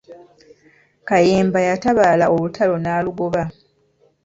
Kayemba 1.07 1.59
yatabaala 1.69 2.25
olutalo 2.35 2.75
n'alugoba. 2.79 3.43